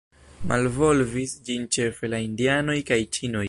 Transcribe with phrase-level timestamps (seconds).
[0.51, 3.39] Malvolvis ĝin ĉefe la Indianoj kaj Ĉinoj.